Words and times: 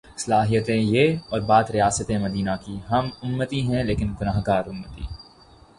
صلاحیتیں 0.17 0.75
یہ 0.75 1.15
اور 1.29 1.39
بات 1.39 1.71
ریاست 1.71 2.11
مدینہ 2.21 2.51
کی 2.65 2.77
ہم 2.89 3.09
امتی 3.23 3.61
ہیں 3.61 3.83
لیکن 3.83 4.13
گناہگار 4.21 4.65
امتی۔ 4.65 5.05